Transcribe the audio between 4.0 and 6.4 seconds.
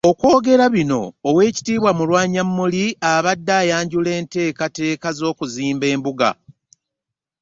enteekateeka z'okuzimba embuga